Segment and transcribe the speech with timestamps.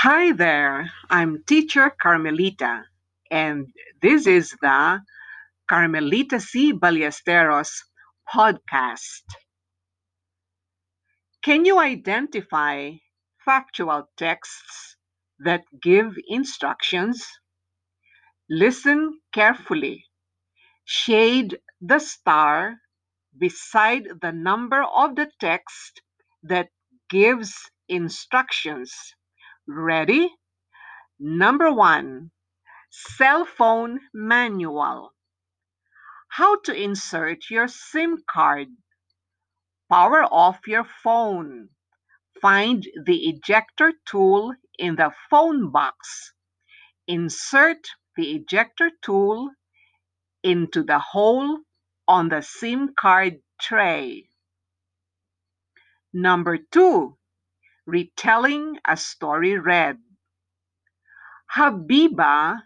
[0.00, 2.84] Hi there, I'm teacher Carmelita,
[3.30, 3.66] and
[4.00, 5.00] this is the
[5.68, 6.72] Carmelita C.
[6.72, 7.70] Ballesteros
[8.28, 9.22] podcast.
[11.42, 12.92] Can you identify
[13.44, 14.96] factual texts
[15.38, 17.24] that give instructions?
[18.48, 20.06] Listen carefully.
[20.84, 22.76] Shade the star
[23.38, 26.00] beside the number of the text
[26.42, 26.70] that
[27.08, 27.54] gives
[27.88, 29.14] instructions.
[29.68, 30.30] Ready?
[31.20, 32.30] Number one,
[32.90, 35.12] cell phone manual.
[36.28, 38.68] How to insert your SIM card.
[39.90, 41.68] Power off your phone.
[42.42, 46.32] Find the ejector tool in the phone box.
[47.08, 47.86] Insert
[48.16, 49.50] the ejector tool
[50.42, 51.60] into the hole
[52.08, 54.28] on the SIM card tray.
[56.12, 57.16] Number two,
[57.86, 59.98] retelling a story read.
[61.56, 62.62] Habiba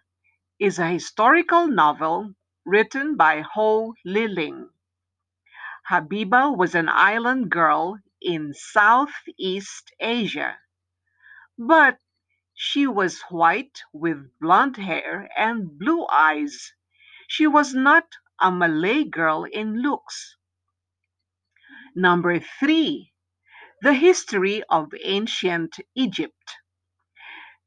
[0.58, 4.68] is a historical novel written by Ho Liling.
[5.90, 10.56] Habiba was an island girl in Southeast Asia,
[11.58, 11.98] but
[12.54, 16.72] she was white with blonde hair and blue eyes.
[17.28, 18.04] She was not
[18.40, 20.36] a Malay girl in looks.
[21.94, 23.12] Number three,
[23.82, 26.56] the history of ancient Egypt.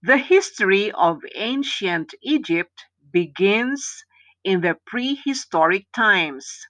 [0.02, 4.04] The history of ancient Egypt begins
[4.44, 6.68] in the prehistoric times.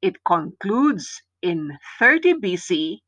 [0.00, 3.00] It concludes in 30 BC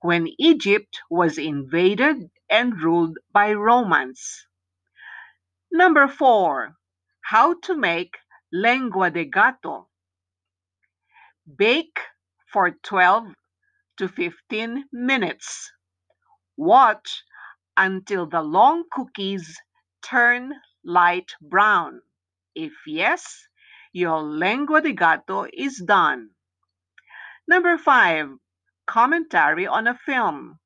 [0.00, 4.46] when Egypt was invaded and ruled by Romans.
[5.72, 6.76] Number four,
[7.22, 8.16] how to make
[8.52, 9.88] lengua de gato.
[11.56, 11.98] Bake
[12.52, 13.34] for 12
[13.98, 15.72] to 15 minutes.
[16.56, 17.24] Watch
[17.76, 19.60] until the long cookies
[20.02, 22.02] turn light brown.
[22.54, 23.46] If yes,
[23.92, 26.30] your lengua de gato is done.
[27.48, 28.30] Number five,
[28.86, 30.58] commentary on a film.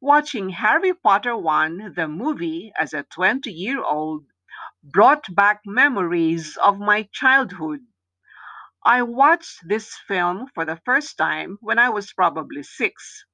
[0.00, 4.26] Watching Harry Potter 1, the movie, as a 20 year old
[4.84, 7.80] brought back memories of my childhood.
[8.84, 13.24] I watched this film for the first time when I was probably six.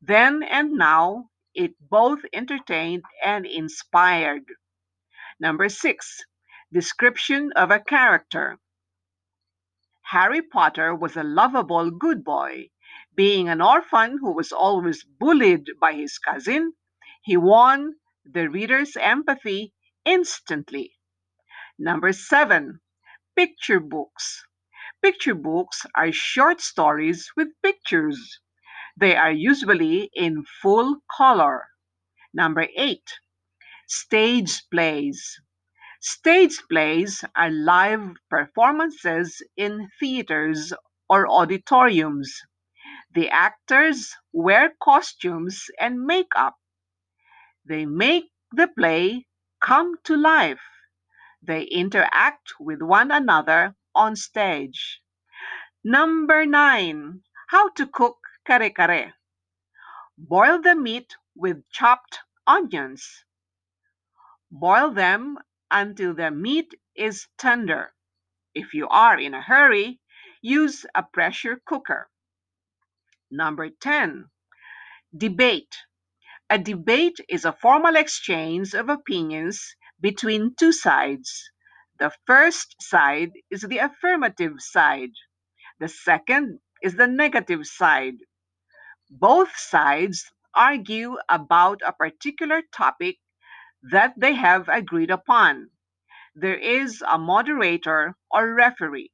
[0.00, 4.44] Then and now, it both entertained and inspired.
[5.40, 6.18] Number six,
[6.72, 8.58] description of a character.
[10.04, 12.70] Harry Potter was a lovable good boy.
[13.14, 16.72] Being an orphan who was always bullied by his cousin,
[17.22, 17.94] he won
[18.24, 19.74] the reader's empathy
[20.06, 20.94] instantly.
[21.78, 22.80] Number seven,
[23.36, 24.46] picture books.
[25.02, 28.40] Picture books are short stories with pictures.
[28.96, 31.68] They are usually in full color.
[32.34, 33.08] Number eight,
[33.88, 35.40] stage plays.
[36.00, 40.72] Stage plays are live performances in theaters
[41.08, 42.34] or auditoriums.
[43.14, 46.56] The actors wear costumes and makeup.
[47.64, 49.26] They make the play
[49.60, 50.62] come to life.
[51.42, 55.02] They interact with one another on stage.
[55.84, 59.14] Number nine, how to cook kare kare.
[60.18, 63.24] Boil the meat with chopped onions.
[64.50, 65.38] Boil them
[65.70, 67.92] until the meat is tender.
[68.54, 70.00] If you are in a hurry,
[70.42, 72.10] use a pressure cooker.
[73.30, 74.30] Number 10,
[75.16, 75.76] debate.
[76.50, 81.50] A debate is a formal exchange of opinions between two sides.
[82.00, 85.12] The first side is the affirmative side.
[85.80, 88.16] The second is the negative side.
[89.10, 93.18] Both sides argue about a particular topic
[93.90, 95.70] that they have agreed upon.
[96.34, 99.10] There is a moderator or referee.